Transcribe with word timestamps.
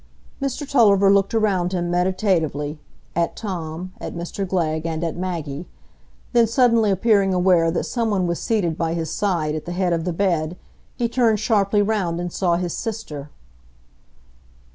Mr 0.41 0.67
Tulliver 0.67 1.13
looked 1.13 1.35
around 1.35 1.73
him 1.73 1.91
meditatively, 1.91 2.79
at 3.15 3.35
Tom, 3.35 3.93
at 4.01 4.15
Mr 4.15 4.47
Glegg, 4.49 4.83
and 4.83 5.03
at 5.03 5.15
Maggie; 5.15 5.67
then 6.33 6.47
suddenly 6.47 6.89
appearing 6.89 7.35
aware 7.35 7.69
that 7.69 7.83
some 7.83 8.09
one 8.09 8.25
was 8.25 8.41
seated 8.41 8.79
by 8.79 8.95
his 8.95 9.11
side 9.11 9.53
at 9.53 9.65
the 9.65 9.73
head 9.73 9.93
of 9.93 10.03
the 10.03 10.11
bed 10.11 10.57
he 10.95 11.07
turned 11.07 11.39
sharply 11.39 11.83
round 11.83 12.19
and 12.19 12.33
saw 12.33 12.55
his 12.55 12.73
sister. 12.73 13.29